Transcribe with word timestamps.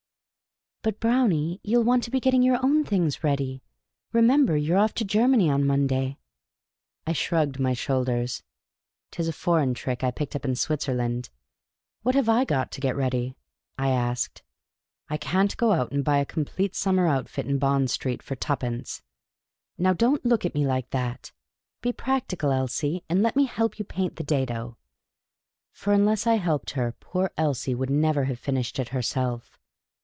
"But, 0.91 0.99
Brownie, 0.99 1.59
you 1.63 1.77
'11 1.77 1.87
want 1.87 2.03
to 2.05 2.09
be 2.09 2.19
getting 2.19 2.41
your 2.41 2.57
own 2.65 2.83
things 2.83 3.23
ready. 3.23 3.61
Remember, 4.13 4.57
you' 4.57 4.73
re 4.73 4.79
off" 4.79 4.95
to 4.95 5.05
Germany 5.05 5.47
on 5.47 5.63
Monday. 5.67 6.17
''I 7.05 7.13
shrugged 7.13 7.59
my 7.59 7.73
shoulders. 7.73 8.41
'T 9.11 9.21
is 9.21 9.27
a 9.27 9.31
foreign 9.31 9.75
trick 9.75 10.03
I 10.03 10.09
picked 10.09 10.35
up 10.35 10.43
in 10.43 10.55
Switzerland." 10.55 11.29
What 12.01 12.15
have 12.15 12.27
I 12.27 12.45
got 12.45 12.71
to 12.71 12.81
get 12.81 12.95
ready?" 12.95 13.37
I 13.77 13.91
asked." 13.91 14.41
I 15.07 15.17
can't 15.17 15.55
go 15.55 15.71
out 15.71 15.91
and 15.91 16.03
buy 16.03 16.17
a 16.17 16.25
complete 16.25 16.73
summer 16.75 17.05
outfit 17.05 17.45
in 17.45 17.59
Bond 17.59 17.91
Street 17.91 18.23
for 18.23 18.35
twopence. 18.35 19.03
Now, 19.77 19.93
don't 19.93 20.25
look 20.25 20.45
at 20.47 20.55
me 20.55 20.65
like 20.65 20.89
that: 20.89 21.31
be 21.81 21.93
practical, 21.93 22.51
Elsie, 22.51 23.03
and 23.07 23.21
let 23.21 23.35
me 23.35 23.45
help 23.45 23.77
you 23.77 23.85
paint 23.85 24.15
the 24.15 24.23
Jado." 24.23 24.77
For 25.71 25.93
unless 25.93 26.25
I 26.25 26.37
helped 26.37 26.71
her, 26.71 26.95
poor 26.99 27.29
Elsie 27.37 27.75
could 27.75 27.91
never 27.91 28.23
have 28.23 28.39
finished 28.39 28.79
it 28.79 28.89
herself. 28.89 29.59